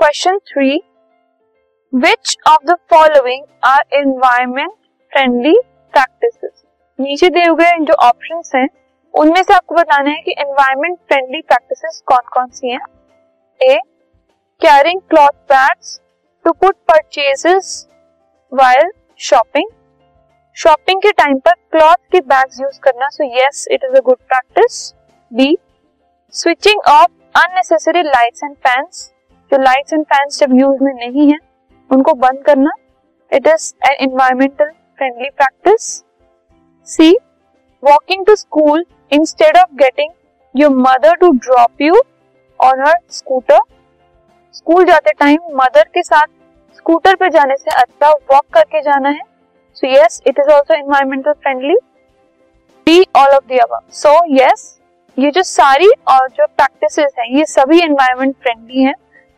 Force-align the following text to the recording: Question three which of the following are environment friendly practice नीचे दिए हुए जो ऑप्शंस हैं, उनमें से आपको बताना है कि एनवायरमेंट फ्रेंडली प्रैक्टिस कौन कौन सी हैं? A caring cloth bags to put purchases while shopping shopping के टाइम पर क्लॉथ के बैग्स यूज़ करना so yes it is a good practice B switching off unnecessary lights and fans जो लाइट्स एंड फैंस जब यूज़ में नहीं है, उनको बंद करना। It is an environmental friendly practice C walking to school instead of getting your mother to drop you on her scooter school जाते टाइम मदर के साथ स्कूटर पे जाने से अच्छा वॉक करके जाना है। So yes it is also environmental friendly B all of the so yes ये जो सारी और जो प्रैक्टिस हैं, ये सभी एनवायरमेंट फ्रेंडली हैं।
Question 0.00 0.38
three 0.48 0.76
which 1.92 2.36
of 2.48 2.64
the 2.66 2.74
following 2.90 3.42
are 3.64 3.80
environment 3.94 4.70
friendly 5.12 5.52
practice 5.94 6.50
नीचे 6.98 7.28
दिए 7.28 7.48
हुए 7.48 7.66
जो 7.80 7.94
ऑप्शंस 8.06 8.52
हैं, 8.54 8.68
उनमें 9.14 9.42
से 9.42 9.54
आपको 9.54 9.74
बताना 9.74 10.10
है 10.10 10.22
कि 10.22 10.34
एनवायरमेंट 10.38 10.98
फ्रेंडली 11.08 11.40
प्रैक्टिस 11.42 12.00
कौन 12.06 12.30
कौन 12.32 12.48
सी 12.50 12.70
हैं? 12.70 12.80
A 13.60 13.78
caring 14.60 15.00
cloth 15.10 15.36
bags 15.52 16.00
to 16.44 16.52
put 16.52 16.76
purchases 16.88 17.86
while 18.52 18.90
shopping 19.20 19.70
shopping 20.56 21.02
के 21.02 21.12
टाइम 21.12 21.38
पर 21.38 21.54
क्लॉथ 21.72 22.10
के 22.12 22.20
बैग्स 22.34 22.60
यूज़ 22.60 22.80
करना 22.80 23.08
so 23.08 23.32
yes 23.36 23.66
it 23.70 23.84
is 23.84 23.96
a 23.96 24.00
good 24.00 24.18
practice 24.18 24.82
B 25.32 25.56
switching 26.34 26.80
off 26.88 27.40
unnecessary 27.44 28.02
lights 28.02 28.44
and 28.44 28.56
fans 28.56 29.10
जो 29.50 29.58
लाइट्स 29.58 29.92
एंड 29.92 30.04
फैंस 30.04 30.38
जब 30.40 30.54
यूज़ 30.54 30.82
में 30.84 30.92
नहीं 30.94 31.30
है, 31.30 31.38
उनको 31.90 32.12
बंद 32.16 32.42
करना। 32.46 32.70
It 33.32 33.46
is 33.46 33.72
an 33.86 33.96
environmental 34.00 34.70
friendly 34.98 35.28
practice 35.30 35.82
C 36.88 37.10
walking 37.82 38.24
to 38.26 38.34
school 38.36 38.84
instead 39.12 39.56
of 39.58 39.74
getting 39.78 40.12
your 40.54 40.70
mother 40.76 41.16
to 41.16 41.30
drop 41.38 41.82
you 41.82 42.02
on 42.60 42.80
her 42.86 42.96
scooter 43.10 43.58
school 44.54 44.84
जाते 44.84 45.12
टाइम 45.18 45.56
मदर 45.56 45.88
के 45.94 46.02
साथ 46.02 46.26
स्कूटर 46.76 47.14
पे 47.16 47.28
जाने 47.30 47.56
से 47.56 47.70
अच्छा 47.72 48.10
वॉक 48.10 48.44
करके 48.54 48.80
जाना 48.82 49.08
है। 49.08 49.22
So 49.76 49.86
yes 49.88 50.22
it 50.26 50.38
is 50.38 50.50
also 50.52 50.74
environmental 50.74 51.32
friendly 51.32 51.76
B 52.86 53.04
all 53.16 53.34
of 53.34 53.44
the 53.44 53.58
so 53.94 54.18
yes 54.34 54.76
ये 55.18 55.30
जो 55.30 55.42
सारी 55.42 55.90
और 56.08 56.28
जो 56.28 56.46
प्रैक्टिस 56.46 56.98
हैं, 56.98 57.26
ये 57.38 57.44
सभी 57.46 57.80
एनवायरमेंट 57.82 58.34
फ्रेंडली 58.36 58.82
हैं। 58.82 58.94